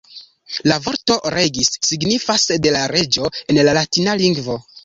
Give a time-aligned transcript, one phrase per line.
[0.71, 4.61] La vorto ""regis"" signifas ""de la reĝo"" en la latina lingvo.